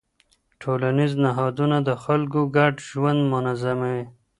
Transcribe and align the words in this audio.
ټولنیز 0.61 1.13
نهادونه 1.23 1.77
د 1.87 1.89
خلکو 2.03 2.39
ګډ 2.57 2.73
ژوند 2.89 3.21
منظموي. 3.33 4.01